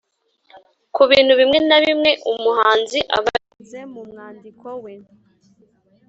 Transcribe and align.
ku 0.95 1.01
bintu 1.11 1.33
bimwe 1.39 1.57
na 1.69 1.77
bimwe 1.85 2.11
umuhanzi 2.31 2.99
aba 3.17 3.29
yavuze 3.37 3.79
mu 3.93 4.01
mwandiko 4.09 4.67
we 4.83 4.93